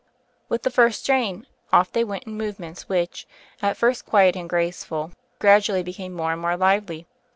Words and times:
With 0.49 0.63
the 0.63 0.71
first 0.71 1.03
strain, 1.03 1.45
off 1.71 1.91
they 1.91 2.03
went 2.03 2.23
in 2.23 2.33
move 2.35 2.59
ments 2.59 2.89
which, 2.89 3.27
at 3.61 3.77
first 3.77 4.03
quiet 4.03 4.35
and 4.35 4.49
graceful, 4.49 5.11
gradu 5.39 5.69
ally 5.69 5.83
became 5.83 6.13
more 6.13 6.31
and 6.33 6.41
more 6.41 6.57
lively. 6.57 7.05